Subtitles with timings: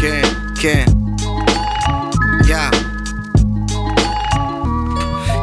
[0.00, 0.99] ¡Can, can!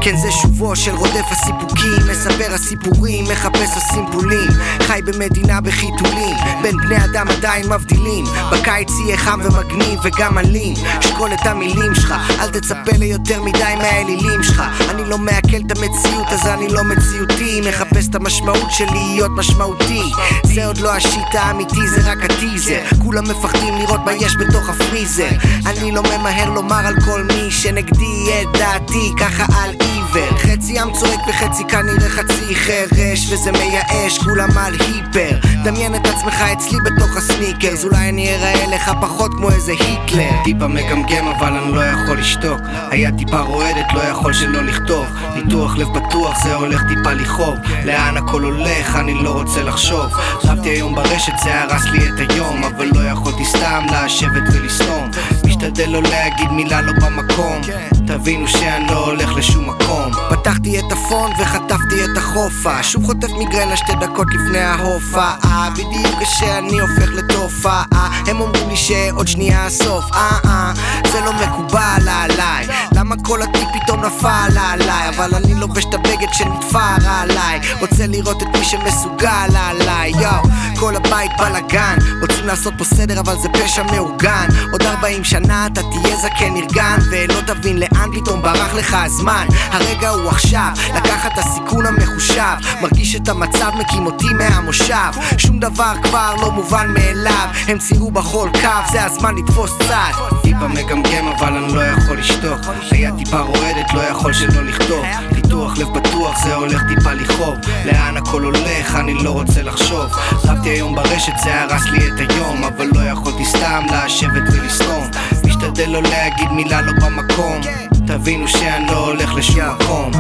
[0.02, 4.50] כן זה שובו של רודף הסיפוקים, מספר הסיפורים, מחפש הסימפולים
[4.88, 8.26] חי במדינה בחיתולים, בין בני אדם עדיין מבדילים.
[8.52, 10.74] בקיץ יהיה חם ומגניב וגם אלים.
[11.02, 14.64] שקול את המילים שלך, אל תצפה ליותר מדי מהאלילים שלך.
[14.90, 17.62] אני לא מעכל את המציאות אז אני לא מציאותי.
[17.70, 20.04] מחפש את המשמעות של להיות משמעותי.
[20.44, 22.80] זה עוד לא השיט האמיתי, זה רק הטיזר.
[23.04, 25.30] כולם מפחדים לראות מה יש בתוך הפריזר.
[25.66, 30.80] אני לא ממהר לומר על כל מי שנגדי את דעתי ככה על אי עיוור חצי
[30.80, 35.38] עם צועק וחצי כנראה חצי חרש וזה מייאש, כולם על היפר.
[35.64, 40.44] דמיין את עצמך אצלי בתוך הסניקרס אולי אני אראה לך פחות כמו איזה היטלר.
[40.44, 42.60] טיפה מגמגם אבל אני לא יכול לשתוק.
[42.92, 45.06] היה טיפה רועדת, לא יכול שלא לכתוב.
[45.36, 47.56] ניתוח לב פתוח, זה הולך טיפה לכאוב.
[47.86, 50.06] לאן הכל הולך, אני לא רוצה לחשוב.
[50.44, 55.12] רבתי היום ברשת, זה הרס לי את היום אבל לא יכולתי סתם לשבת ולסתום.
[55.48, 57.62] משתדל לא להגיד מילה לא במקום.
[58.08, 62.84] תבינו שאני לא הולך לשום מקום פתחתי את הפון וחטפתי את החופה.
[62.84, 65.70] שוב חוטף מיגרנה שתי דקות לפני ההופעה.
[65.74, 67.84] בדיוק כשאני הופך לתופעה
[68.28, 70.06] הם אומרים לי שעוד שנייה הסוף.
[70.14, 70.74] אה אה
[71.12, 72.68] זה לא מקובל עליי.
[72.96, 75.10] למה כל התיק פתאום נפל עליי?
[75.10, 77.60] אבל אני לובש את הבגד שנתפר עליי.
[77.80, 80.12] רוצה לראות את מי שמסוגל עליי.
[80.12, 80.44] יואו
[80.80, 81.98] כל הבית בלאגן.
[82.22, 84.48] רוצים לעשות פה סדר אבל זה פשע מאורגן.
[84.72, 89.48] עוד 40 שנה אתה תהיה זקן נרגן ולא תבין לאן פתאום ברח לך הזמן.
[89.72, 90.72] הרגע הוא עכשיו.
[90.96, 95.12] לקחת את הסיכון המחושב מרגיש את המצב מקים אותי מהמושב.
[95.38, 100.12] שום דבר כבר לא מובן מאליו הם ציירו בכל קו זה הזמן לתפוס צד.
[100.42, 102.60] טיפה מגמגם אבל אני לא יכול לשתוק.
[102.92, 105.06] היה טיפה רועדת לא יכול שלא לכתוב.
[105.32, 107.56] ניתוח לב פתוח זה הולך טיפה לכאוב.
[107.86, 110.12] לאן הכל הולך אני לא רוצה לחשוב.
[110.46, 115.04] רבתי היום ברשת זה הרס לי את היום אבל לא יכולתי סתם לשבת ולסתום.
[115.46, 120.12] משתדל לא להגיד מילה לא במקום תבינו שאני לא הולך לשום מקום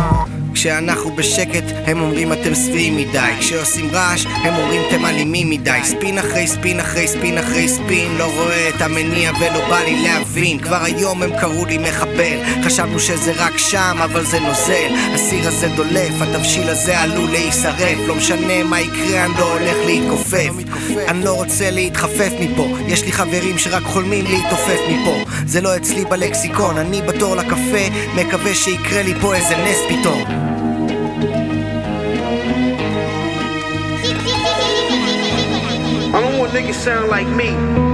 [0.59, 3.31] כשאנחנו בשקט, הם אומרים אתם שבעים מדי.
[3.39, 5.79] כשעושים רעש, הם אומרים אתם אלימים מדי.
[5.83, 10.59] ספין אחרי ספין אחרי ספין אחרי ספין לא רואה את המניע ולא בא לי להבין.
[10.59, 12.63] כבר היום הם קראו לי מחבל.
[12.63, 15.13] חשבנו שזה רק שם, אבל זה נוזל.
[15.13, 17.97] הסיר הזה דולף, התבשיל הזה עלול להישרף.
[18.07, 20.51] לא משנה מה יקרה, אני לא הולך להתכופף.
[21.07, 22.67] אני לא רוצה להתחפף מפה.
[22.87, 25.17] יש לי חברים שרק חולמים להתעופף מפה.
[25.45, 30.46] זה לא אצלי בלקסיקון, אני בתור לקפה מקווה שיקרה לי פה איזה נס פתאום
[36.57, 37.49] niggas sound like me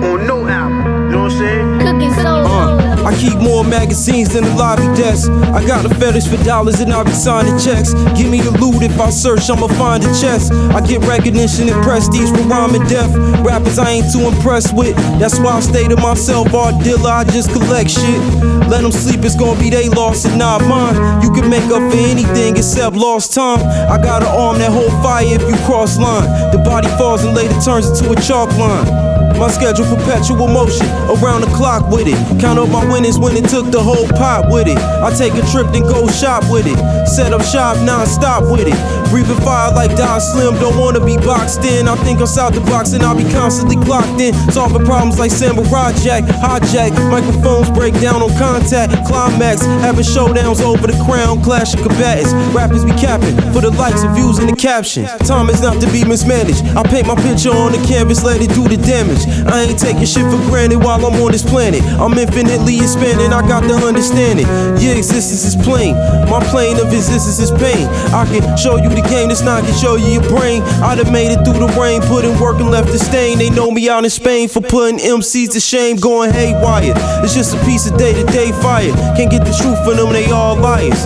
[0.07, 0.82] on no album.
[1.13, 1.79] You know what I'm saying?
[1.85, 2.41] Cooking soul.
[2.41, 5.29] Uh, I keep more magazines than the lobby desk.
[5.29, 7.93] I got a fetish for dollars and I be signing checks.
[8.17, 10.51] Give me the loot if I search, I'ma find a chest.
[10.73, 13.13] I get recognition and prestige for rhyming death.
[13.45, 14.95] Rappers I ain't too impressed with.
[15.21, 18.19] That's why I stay to myself, art dealer, I just collect shit.
[18.65, 21.21] Let them sleep, it's gonna be they loss and not mine.
[21.21, 23.61] You can make up for anything except lost time.
[23.61, 26.25] I got an arm that hold fire if you cross line.
[26.49, 29.12] The body falls and later turns into a chalk line.
[29.39, 30.87] My schedule perpetual motion,
[31.19, 32.17] around the clock with it.
[32.39, 34.77] Count up my winnings when it took the whole pot with it.
[34.77, 36.77] I take a trip then go shop with it.
[37.07, 38.77] Set up shop non-stop with it.
[39.09, 41.87] Breathing fire like Dhalsim, don't wanna be boxed in.
[41.87, 44.33] I think outside the box and I'll be constantly clocked in.
[44.51, 46.91] Solving problems like Samurai Jack, hijack.
[47.11, 48.93] Microphones break down on contact.
[49.05, 52.33] Climax, having showdowns over the crown, clash of combatants.
[52.55, 55.11] Rappers be capping for the likes and views in the captions.
[55.27, 56.63] Time is not to be mismanaged.
[56.77, 59.22] I paint my picture on the canvas, let it do the damage.
[59.47, 61.81] I ain't taking shit for granted while I'm on this planet.
[61.99, 64.47] I'm infinitely expanding, I got the understanding.
[64.81, 65.95] Your existence is plain,
[66.29, 67.87] my plane of existence is pain.
[68.13, 70.61] I can show you the game, this not can show you your brain.
[70.83, 73.37] I done made it through the rain, put in work and left the stain.
[73.37, 76.93] They know me out in Spain for putting MCs to shame, going haywire.
[77.23, 78.91] It's just a piece of day to day fire.
[79.15, 81.05] Can't get the truth from them, they all liars.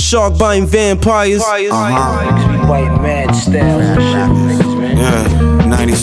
[0.00, 1.40] Shark biting vampires.
[1.40, 2.24] Uh-huh.
[2.26, 4.43] Niggas be biting mad style.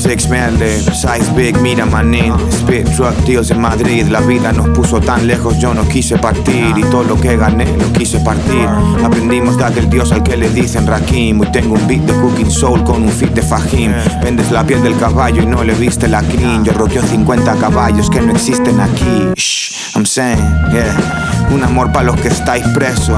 [0.02, 5.00] 36 Melder, size big, mira manín Spit truck deals en Madrid La vida nos puso
[5.00, 6.74] tan lejos, yo no quise partir.
[6.76, 8.68] Y todo lo que gané, lo quise partir.
[9.04, 11.44] Aprendimos de aquel dios al que le dicen Rakim.
[11.44, 13.92] Y tengo un beat de Cooking Soul con un fit de Fajim
[14.24, 16.64] Vendes la piel del caballo y no le viste la crin.
[16.64, 19.30] Yo roqueo 50 caballos que no existen aquí.
[19.36, 20.40] Shh, I'm saying,
[20.74, 23.18] yeah un amor para los que estáis presos.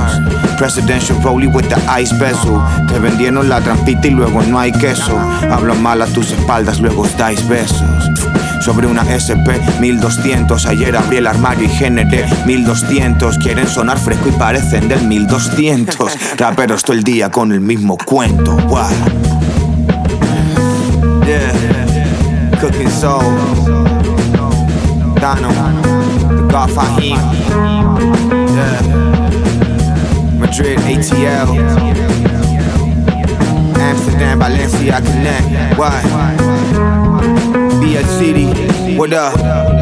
[0.57, 2.59] Presidential rolling with the ice bezel.
[2.87, 5.17] Te vendieron la trampita y luego no hay queso.
[5.51, 8.09] Hablo mal a tus espaldas, luego os dais besos.
[8.61, 10.65] Sobre una SP 1200.
[10.65, 13.37] Ayer abrí el armario y generé 1200.
[13.39, 16.13] Quieren sonar fresco y parecen del 1200.
[16.37, 18.55] Raperos todo el día con el mismo cuento.
[18.67, 18.87] Wow.
[21.25, 22.59] Yeah.
[22.59, 23.23] Cooking soul.
[25.19, 25.49] Dano.
[25.49, 27.15] The God Fahim.
[27.15, 27.82] Yeah.
[30.55, 31.49] Madrid, ATL.
[33.75, 35.79] Amsterdam, Valencia, connect.
[35.79, 36.03] What?
[37.81, 39.72] BS City, what up?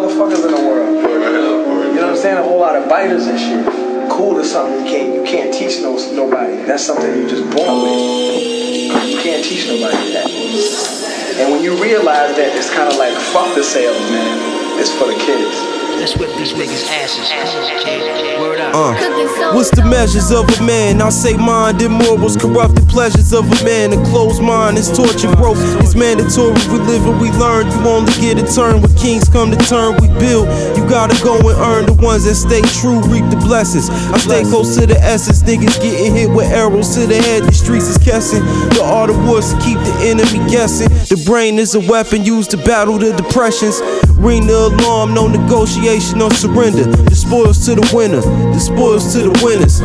[0.00, 0.96] Motherfuckers in the world.
[0.96, 2.38] You know what I'm saying?
[2.38, 4.10] A whole lot of biters and shit.
[4.10, 6.56] Cool is something you can't you can't teach no nobody.
[6.64, 9.06] That's something you just born with.
[9.06, 10.26] You can't teach nobody that.
[11.38, 14.80] And when you realize that, it's kind of like fuck the sales, man.
[14.80, 15.69] It's for the kids.
[15.98, 17.28] Let's whip these niggas' asses.
[18.40, 18.74] Word up.
[18.74, 21.02] Uh, what's the measures of a man?
[21.02, 23.92] I say mind and morals, corrupted pleasures of a man.
[23.92, 25.52] A closed mind is torture, bro.
[25.82, 26.56] It's mandatory.
[26.72, 27.66] We live and we learn.
[27.68, 30.00] You only get a turn when kings come to turn.
[30.00, 30.48] We build.
[30.76, 33.90] You gotta go and earn the ones that stay true, reap the blessings.
[33.90, 35.42] I stay close to the essence.
[35.42, 37.44] Niggas getting hit with arrows to the head.
[37.44, 38.40] The streets is guessing.
[38.76, 40.88] The art of wars to keep the enemy guessing.
[41.12, 43.80] The brain is a weapon used to battle the depressions.
[44.20, 46.84] Ring the alarm, no negotiation, no surrender.
[46.84, 49.80] The spoils to the winner, the spoils to the winners.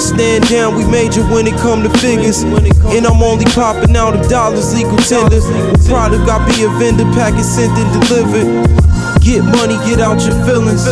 [0.00, 2.42] Stand down, we major when it come to figures.
[2.42, 5.40] And I'm only popping out of dollars, legal tender.
[5.84, 8.85] Product, I be a vendor, package sent and delivered.
[9.26, 10.86] Get money, get out your feelings.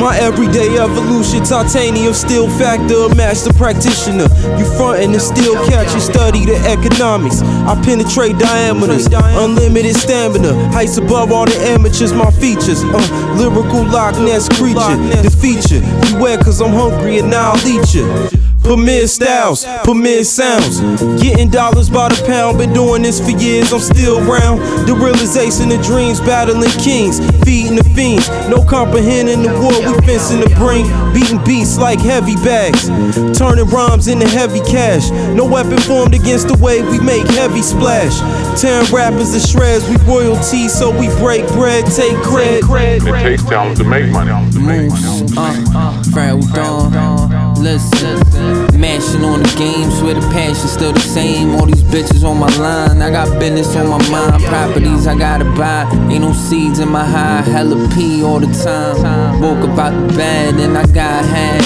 [0.00, 4.24] My everyday evolution, titanium steel factor, master practitioner.
[4.56, 7.42] You frontin' and still catch and study the economics.
[7.42, 12.14] I penetrate diameters, unlimited stamina, heights above all the amateurs.
[12.14, 15.84] My features, uh, lyrical Loch Ness creature, the feature.
[16.16, 18.41] Beware, cause I'm hungry and now I'll eat you.
[18.62, 20.80] Premier styles, premier sounds.
[21.20, 24.60] Getting dollars by the pound, been doing this for years, I'm still round.
[24.88, 28.28] The realization of dreams, battling kings, feeding the fiends.
[28.48, 30.86] No comprehending the war, we fencing the brink.
[31.12, 32.86] Beating beats like heavy bags,
[33.36, 35.10] turning rhymes into heavy cash.
[35.34, 38.16] No weapon formed against the way we make heavy splash.
[38.60, 42.62] Tearing rappers to shreds, we royalty, so we break bread, take cred.
[42.62, 44.30] It takes talent to make money.
[44.58, 47.52] Moose, uh, Fred Dawn.
[47.62, 48.18] Listen,
[48.52, 51.54] Thank you mashing on the games where the passion still the same.
[51.54, 54.42] All these bitches on my line, I got business on my mind.
[54.42, 57.42] Properties I gotta buy, ain't no seeds in my high.
[57.42, 59.40] Hella P all the time.
[59.40, 61.62] Woke up out the bed and I got had.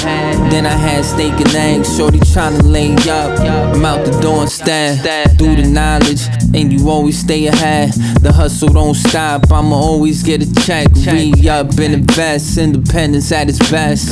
[0.53, 3.41] Then I had steak and eggs, shorty tryna lay up.
[3.75, 6.23] I'm out the door and stab through the knowledge,
[6.55, 7.93] and you always stay ahead.
[8.21, 10.89] The hustle don't stop, I'ma always get a check.
[11.07, 14.09] Re up and invest, independence at its best.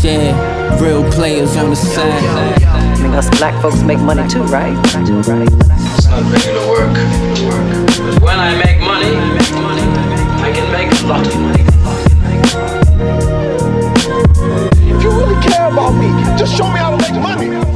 [0.00, 0.32] Share
[0.80, 2.21] real players on the side.
[2.28, 4.76] I mean, us black folks make money too, right?
[4.84, 6.94] It's not regular work.
[6.94, 9.16] But when I make money,
[10.42, 11.62] I can make a lot of money.
[14.90, 17.71] If you really care about me, just show me how to make money.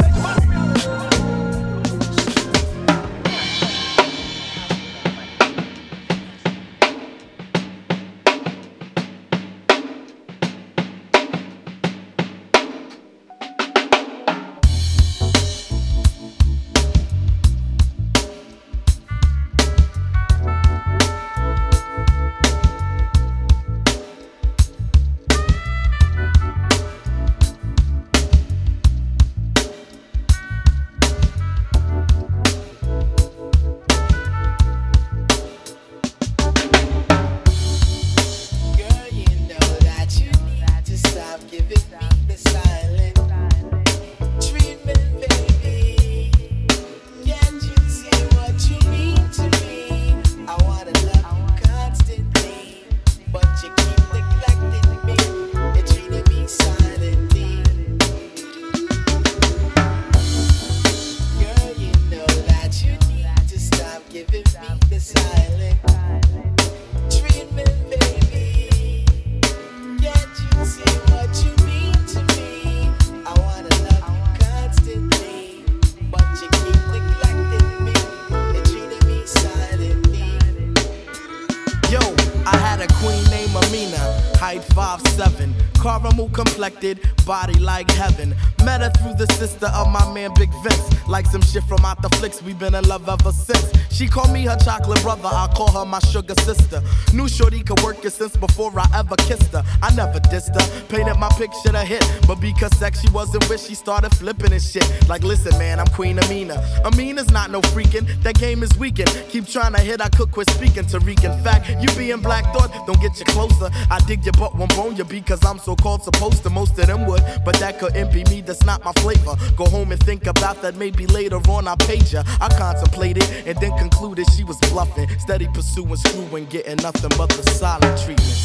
[92.76, 93.75] Been in love ever since.
[93.96, 96.82] She called me her chocolate brother, I call her my sugar sister.
[97.14, 99.64] Knew Shorty could work it since before I ever kissed her.
[99.80, 102.04] I never dissed her, painted my picture to hit.
[102.26, 104.86] But because sex she wasn't with, she started flipping and shit.
[105.08, 106.62] Like, listen, man, I'm Queen Amina.
[106.84, 109.08] Amina's not no freaking, that game is weakened.
[109.30, 110.84] Keep trying to hit, I could quit speaking.
[110.84, 113.70] Tariq, in fact, you being Black Thought, don't get you closer.
[113.90, 116.50] I dig your butt, won't bone you be because I'm so called supposed to.
[116.50, 119.36] Most of them would, but that couldn't be me, that's not my flavor.
[119.56, 122.24] Go home and think about that, maybe later on I page ya.
[122.42, 125.08] I contemplated and then concluded she was bluffing.
[125.18, 128.38] Steady pursuing, screwing, getting nothing but the silent treatment.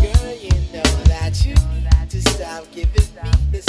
[0.00, 3.62] Girl, you know that you stop giving me the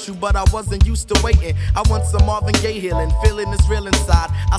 [0.00, 1.54] virtue, but I wasn't used to waiting.
[1.76, 4.30] I want some Marvin Gaye healing, feeling is real inside.
[4.52, 4.58] I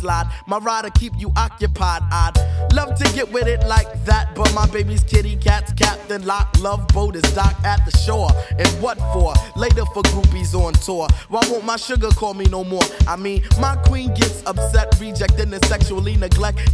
[0.00, 2.02] slide, my rider keep you occupied.
[2.10, 6.48] I'd love to get with it like that, but my baby's kitty cat's captain lock.
[6.60, 8.30] Love boat is docked at the shore.
[8.58, 9.34] And what for?
[9.56, 11.08] Later for groupies on tour.
[11.28, 12.82] Why won't my sugar call me no more?
[13.06, 16.16] I mean, my queen gets upset, rejecting and sexually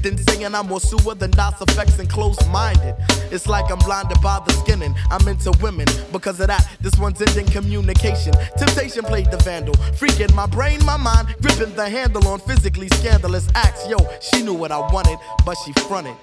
[0.02, 2.94] then saying I'm more sewer than DOS effects and close minded.
[3.30, 4.94] It's like I'm blinded by the skinning.
[5.10, 5.87] I'm into women.
[6.12, 8.32] Because of that, this one's ending communication.
[8.56, 9.75] Temptation played the vandal.
[9.98, 13.88] Freaking my brain, my mind, gripping the handle on physically scandalous acts.
[13.88, 16.17] Yo, she knew what I wanted, but she fronted.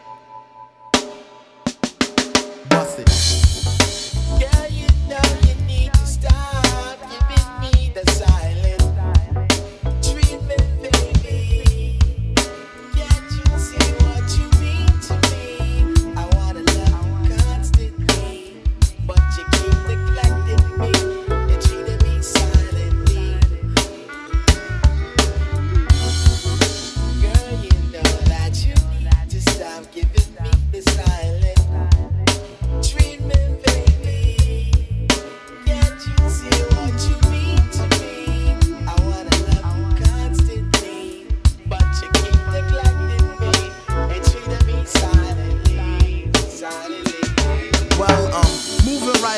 [2.69, 3.34] Bust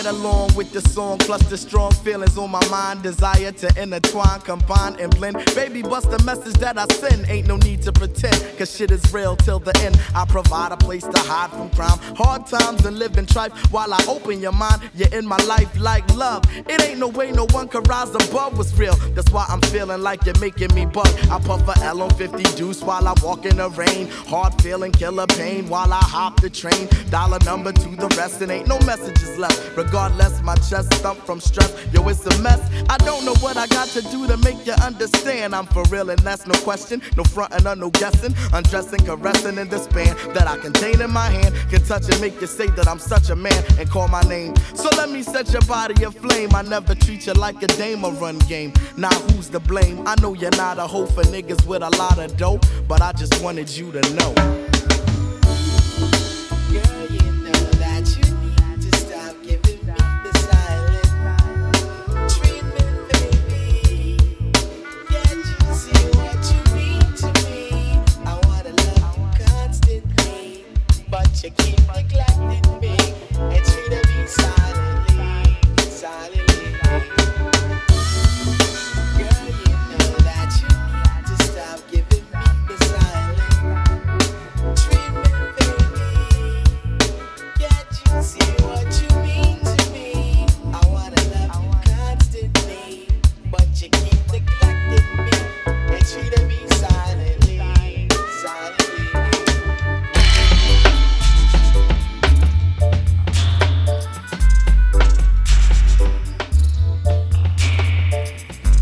[0.08, 4.96] along with the song, plus the strong feelings on my mind, desire to intertwine, combine,
[5.00, 5.38] and blend.
[5.54, 7.30] Baby, bust the message that I send.
[7.30, 10.00] Ain't no need to pretend, cause shit is real till the end.
[10.16, 13.52] I provide a place to hide from crime, hard times and live in trife.
[13.72, 16.44] While I open your mind, you're in my life like love.
[16.56, 18.96] It ain't no way no one can rise above what's real.
[19.14, 21.10] That's why I'm feeling like you're making me bug.
[21.30, 24.08] I puff a L on 50 juice while I walk in the rain.
[24.28, 26.88] Hard feeling, killer pain while I hop the train.
[27.10, 29.76] Dollar number to the rest, and ain't no messages left.
[29.76, 29.97] Regardless,
[30.48, 31.74] my chest thump from stress.
[31.92, 32.62] Yo, it's a mess.
[32.90, 35.56] I don't know what I got to do to make you understand.
[35.56, 37.02] I'm for real, and that's no question.
[37.18, 38.34] No frontin' or no guessing.
[38.54, 41.56] Undressing, caressing in the span that I contain in my hand.
[41.70, 44.56] Can touch and make you say that I'm such a man and call my name.
[44.76, 46.54] So let me set your body aflame.
[46.54, 48.74] I never treat you like a dame or run game.
[48.96, 50.08] Now who's to blame?
[50.08, 53.12] I know you're not a hoe for niggas with a lot of dough, but I
[53.14, 54.34] just wanted you to know.
[56.72, 58.37] Girl, you know that you
[71.44, 72.98] you keep neglecting me?
[73.38, 74.57] And treating me silently,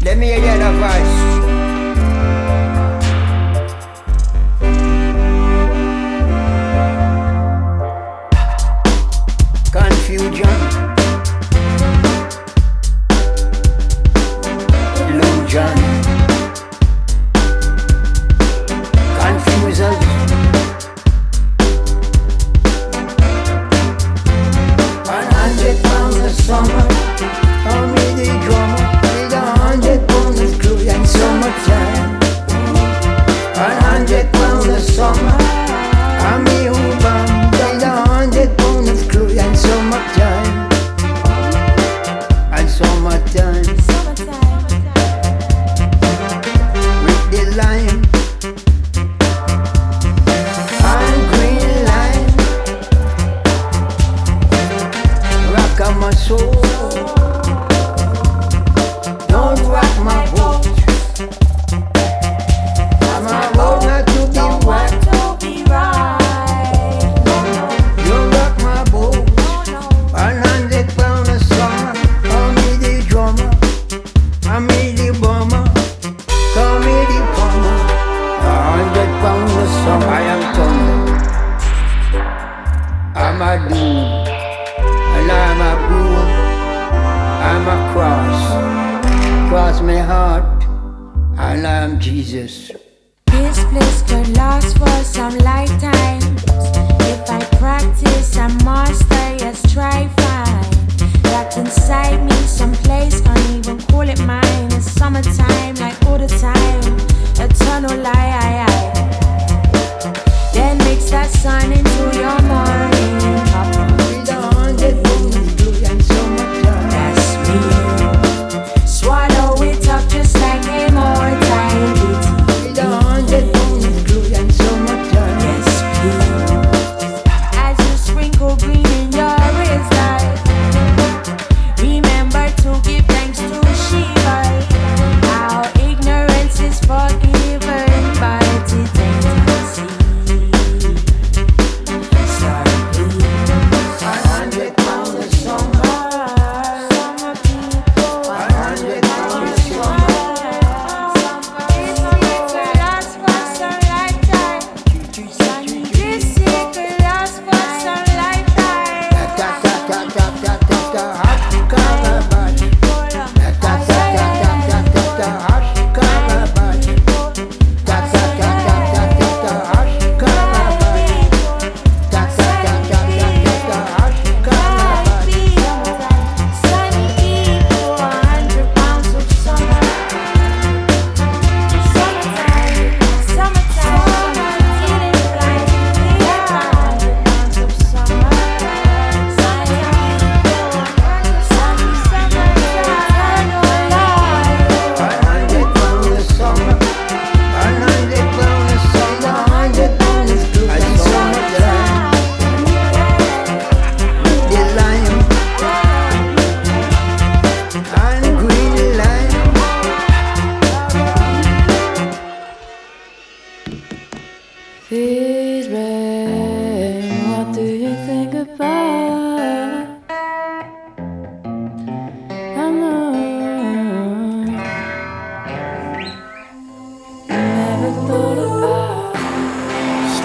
[0.05, 1.44] Let me hear the voice.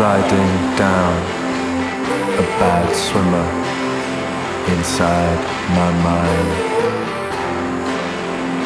[0.00, 1.14] sliding down,
[2.40, 3.48] a bad swimmer
[4.72, 5.40] inside
[5.76, 6.50] my mind.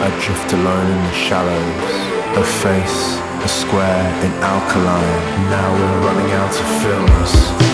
[0.06, 5.50] I drift alone in the shallows, a face, a square in alkaline.
[5.50, 7.73] Now we're running out of films.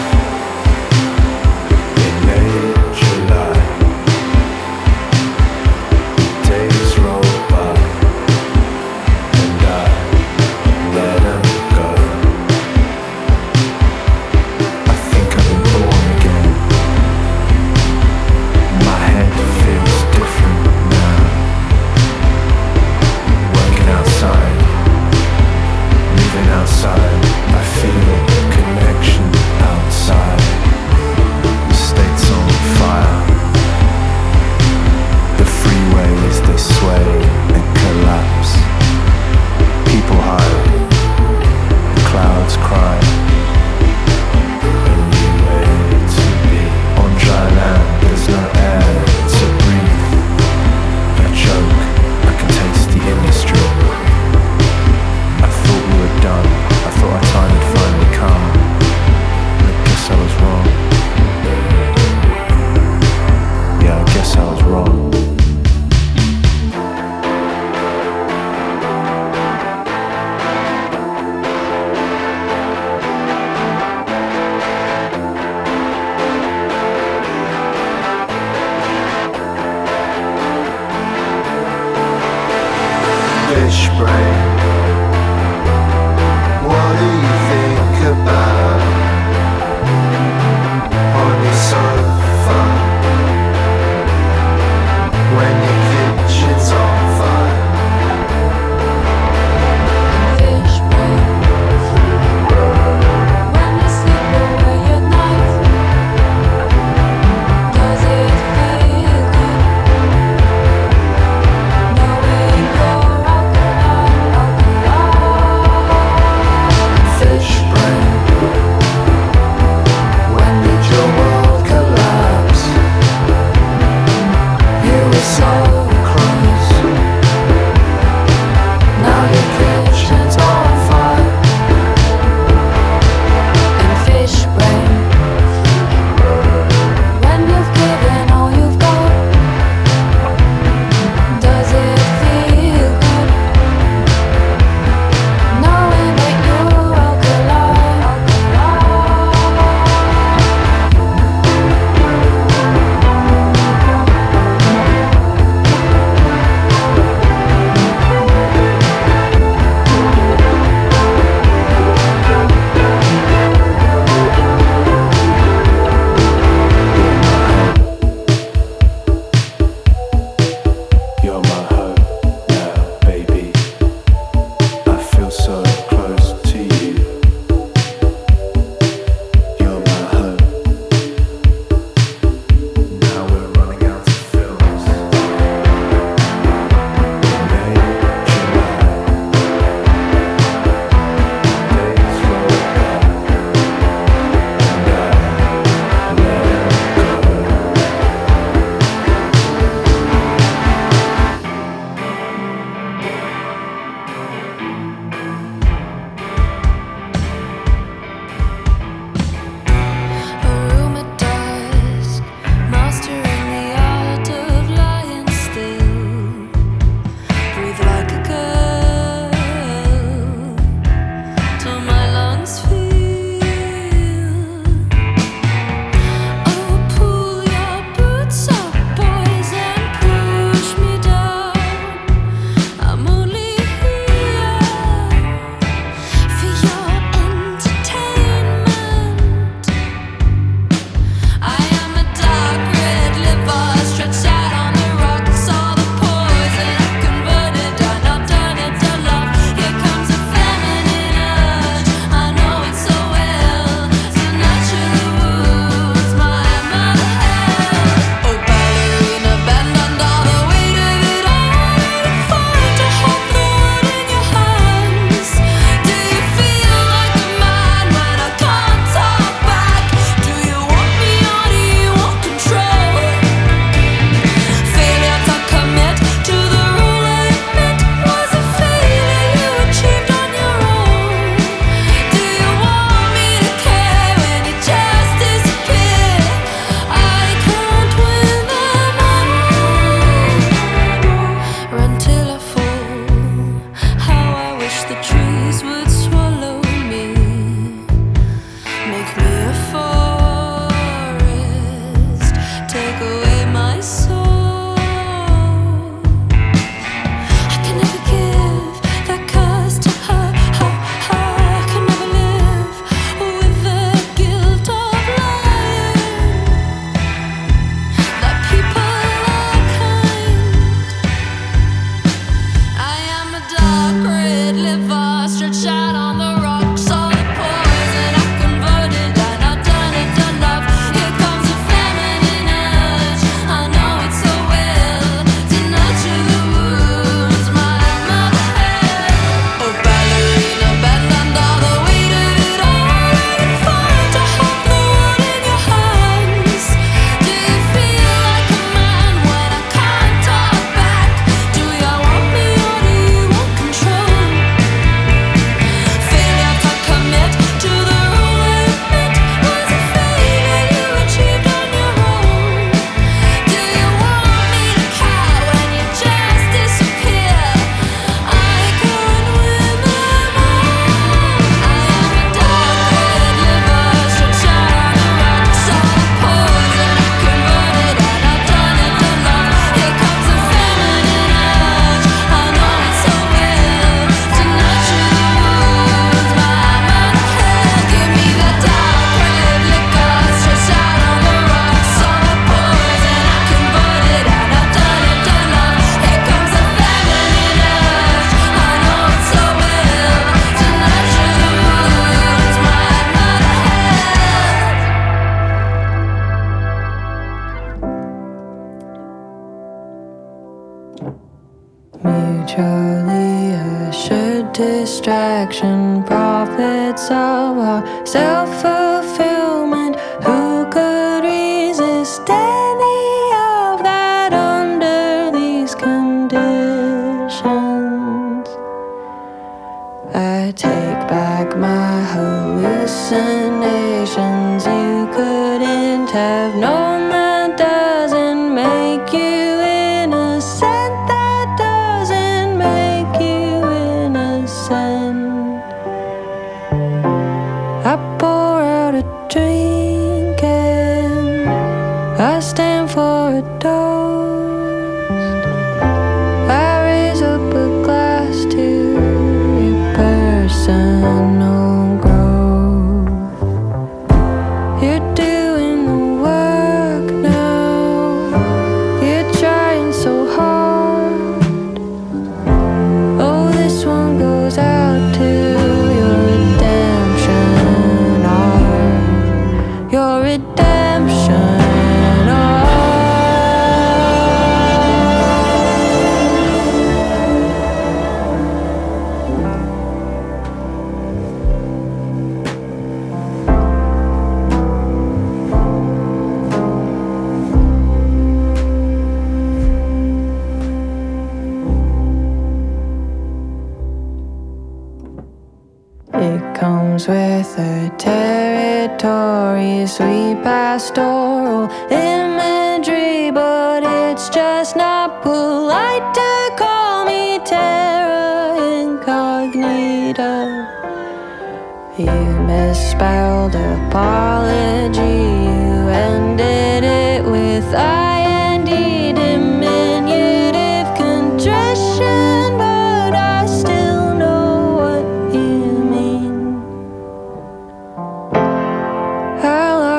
[431.11, 434.65] back my hallucinations.
[434.65, 436.90] You couldn't have known.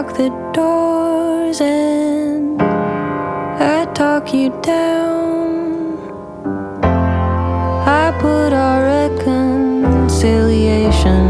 [0.01, 5.97] lock the doors and I talk you down.
[7.85, 11.21] I put our reconciliation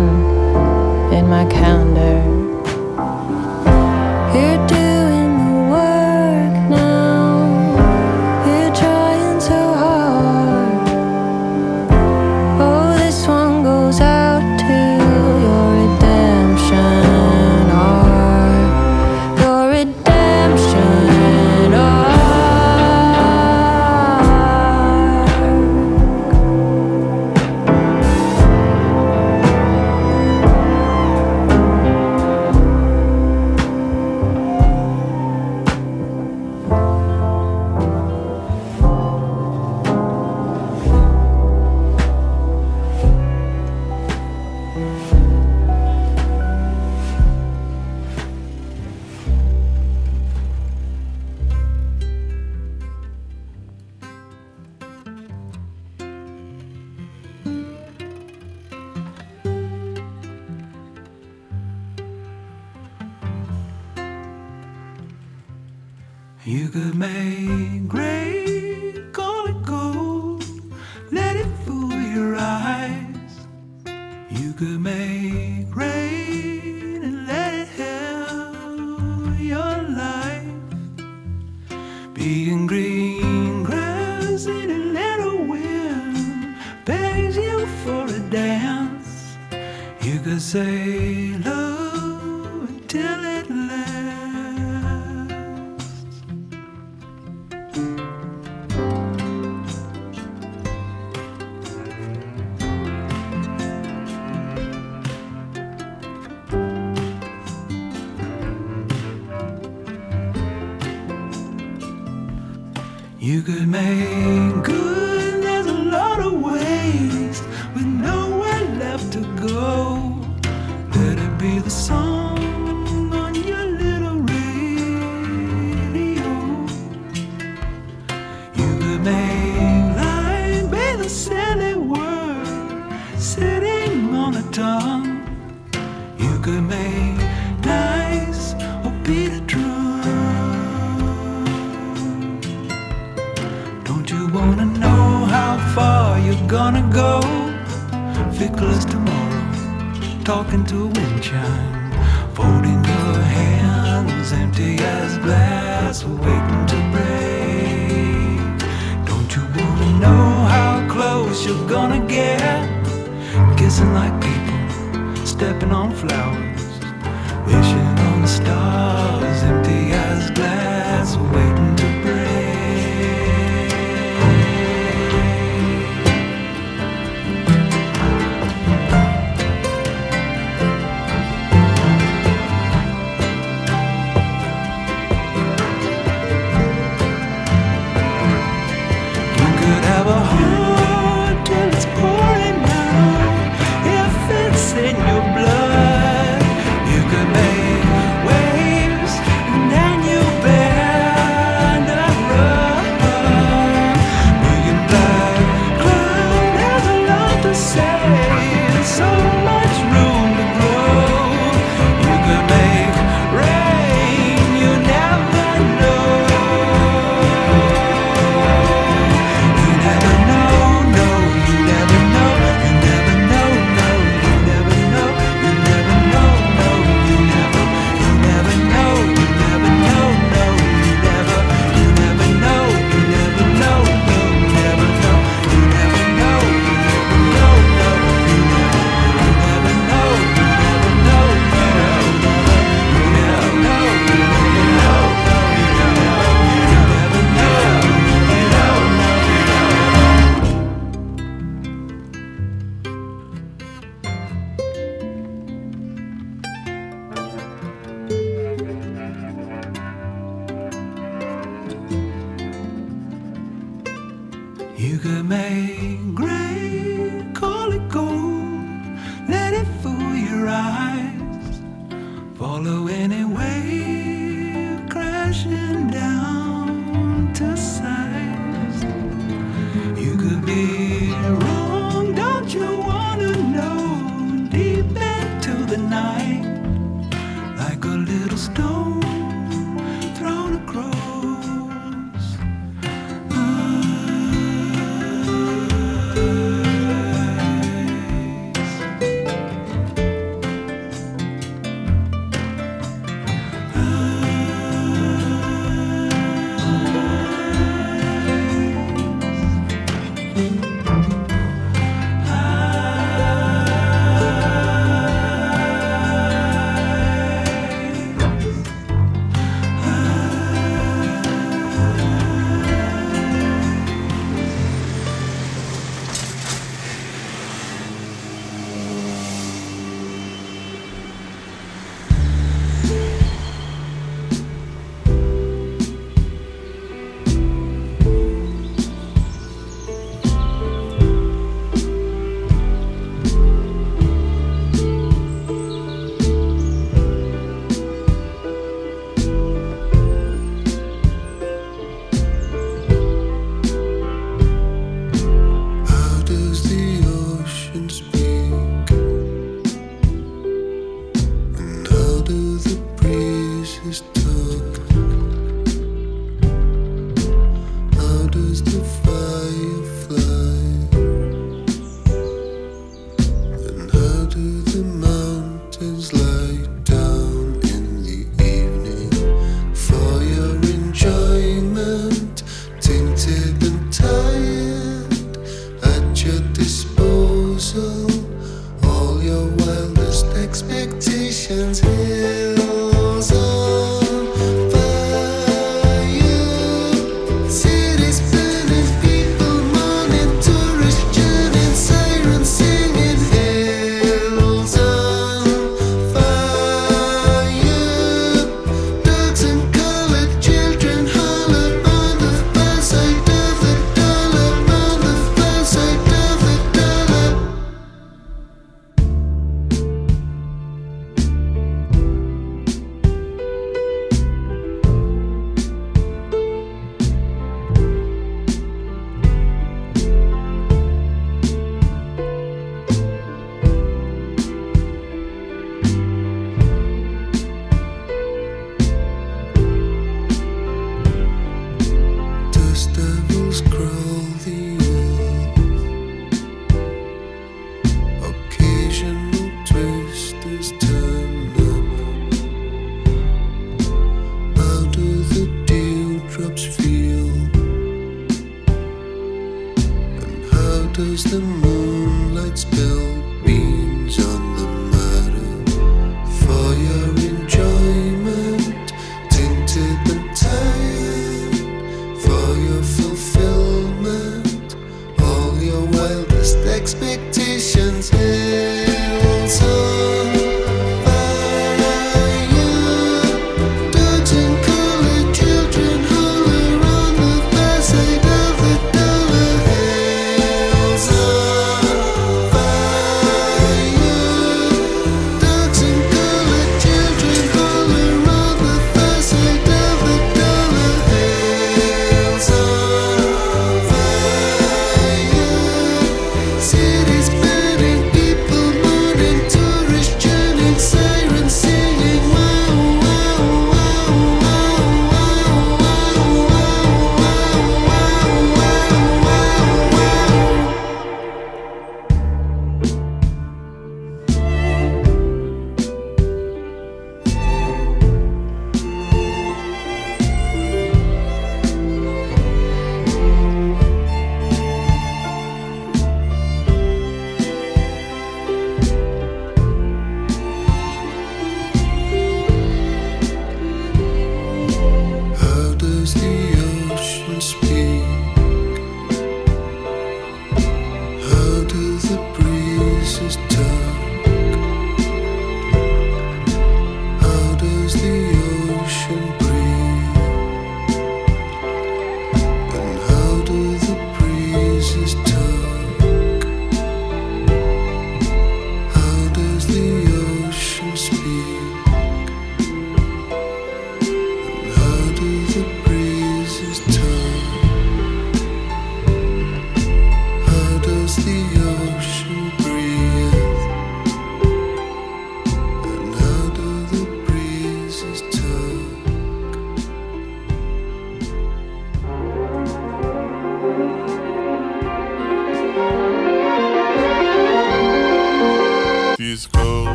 [1.13, 1.90] in my count.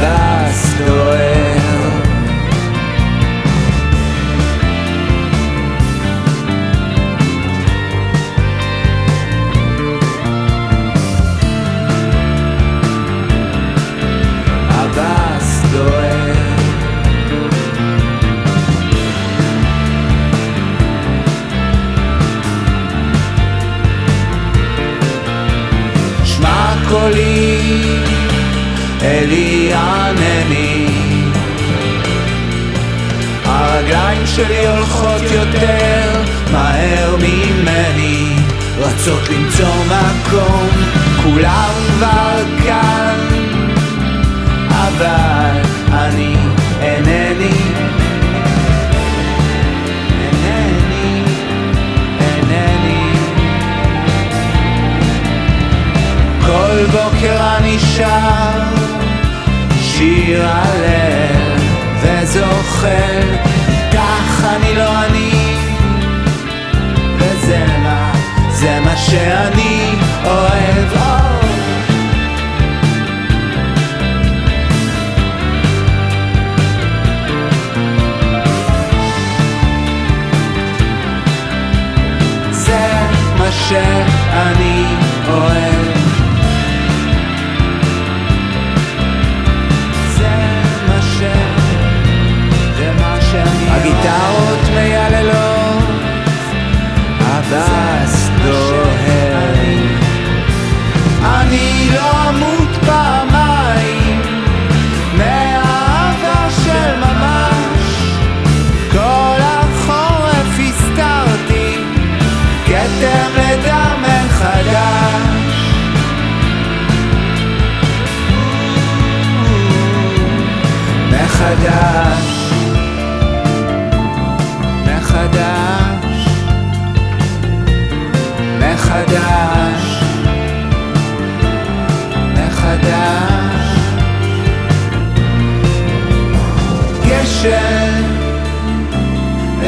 [0.00, 1.07] thy door.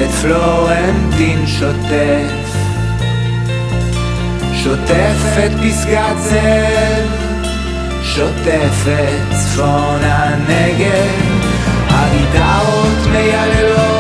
[0.03, 2.57] את פלורנטין שוטף,
[4.55, 7.31] שוטף את פסגת זאב.
[8.03, 11.40] שוטף את צפון הנגב.
[12.11, 14.00] הגיטרות מייללות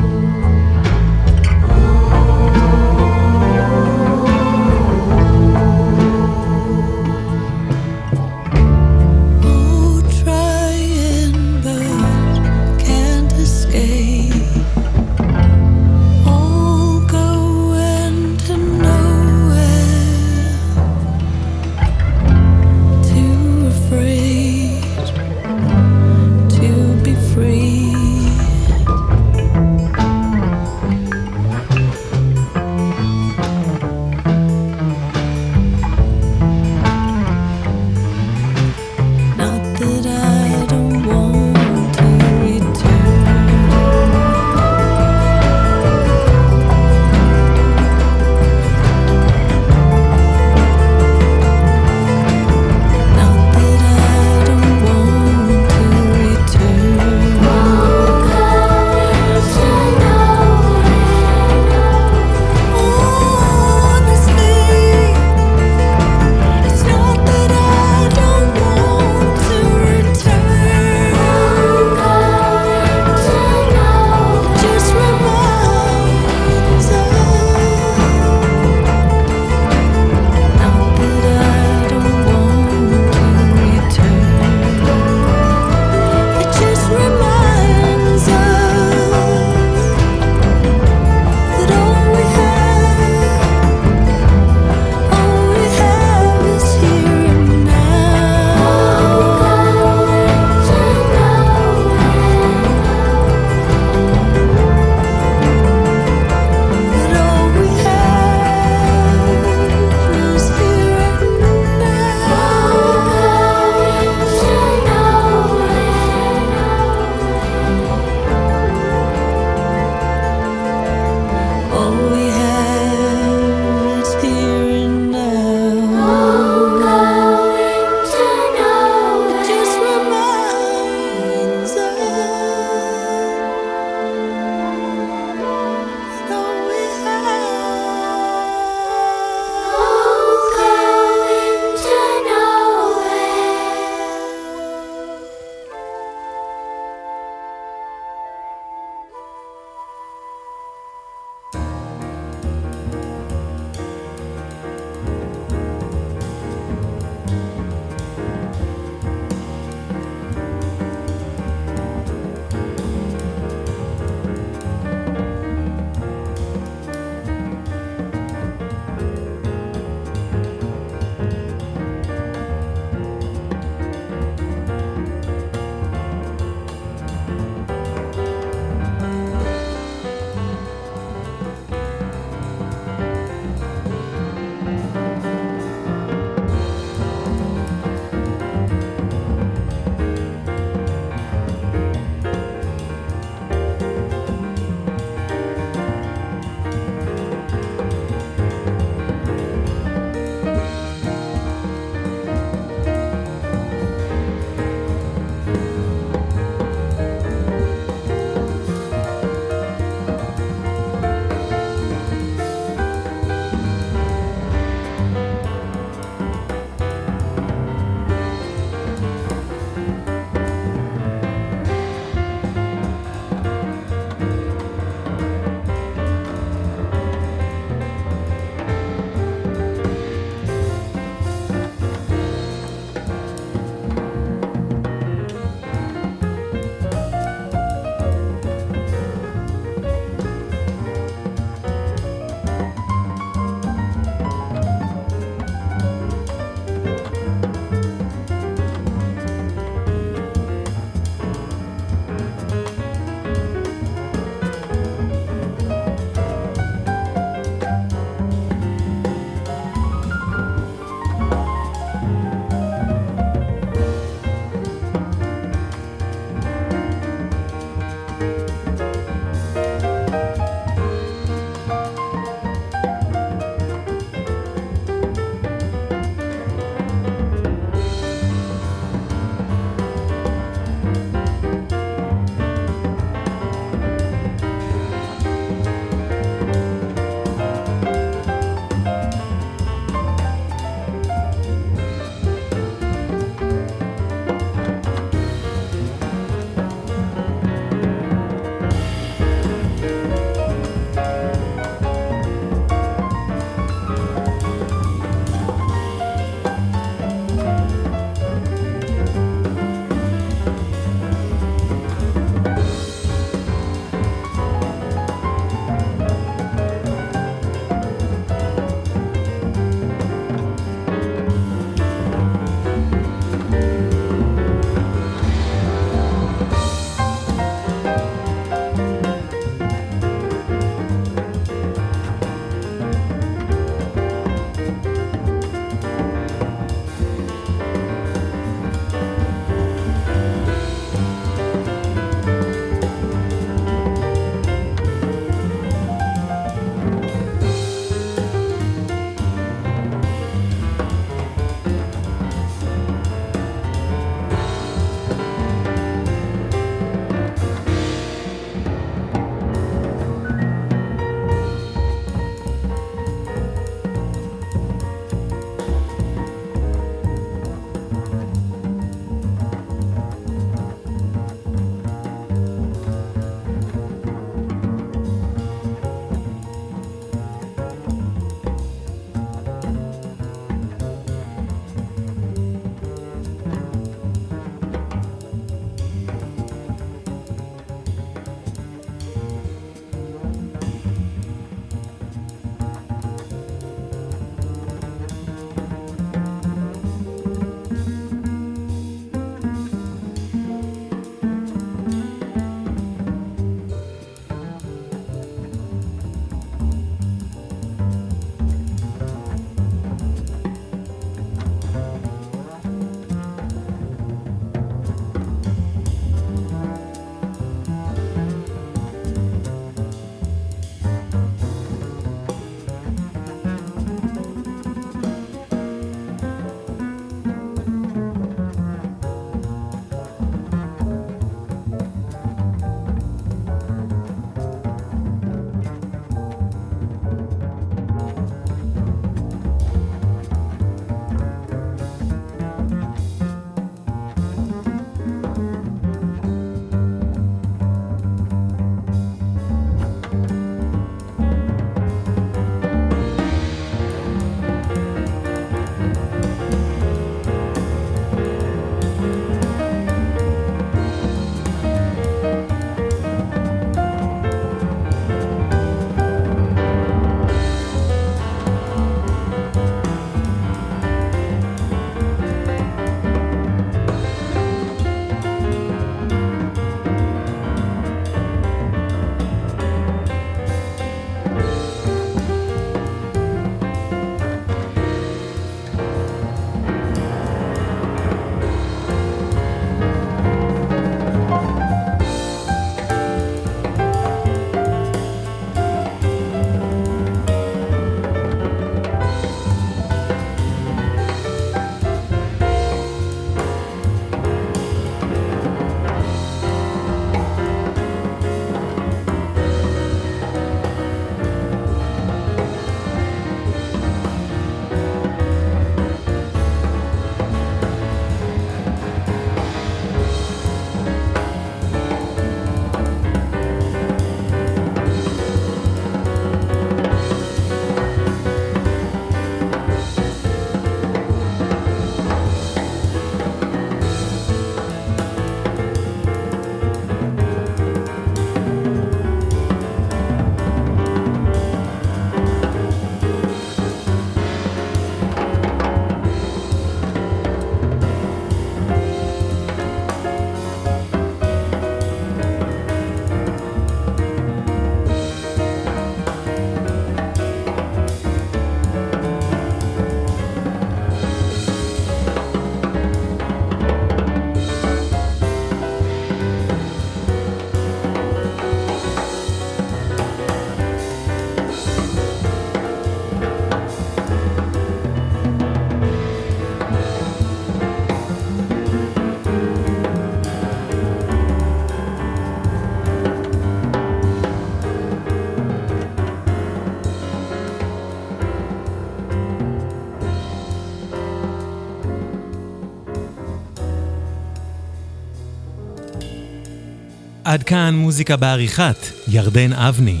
[597.30, 598.76] עד כאן מוזיקה בעריכת
[599.08, 600.00] ירדן אבני.